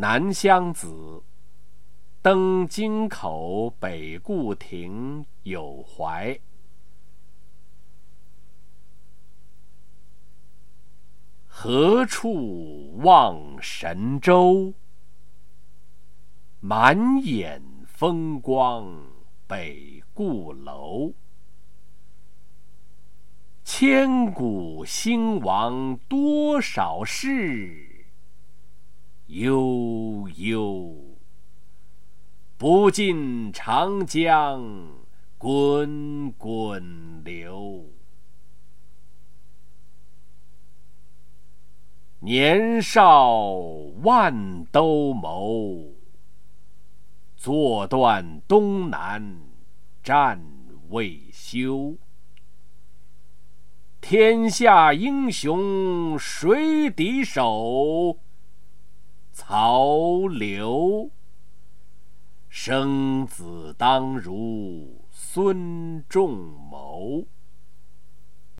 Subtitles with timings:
[0.00, 1.24] 南乡子，
[2.22, 6.38] 登京口北固亭有怀。
[11.48, 14.72] 何处望神州？
[16.60, 19.02] 满眼风光
[19.48, 21.12] 北固楼。
[23.64, 27.87] 千古兴亡多少事，
[29.28, 30.94] 悠悠。
[32.58, 34.92] 不尽长江
[35.38, 37.86] 滚滚流。
[42.20, 43.30] 年少
[44.02, 45.92] 万兜鍪，
[47.36, 49.40] 坐断东南
[50.02, 50.42] 战
[50.88, 51.96] 未休。
[54.00, 58.18] 天下英雄谁敌手？
[59.40, 61.12] 曹刘。
[62.48, 66.36] 生子当如孙仲
[66.68, 67.24] 谋。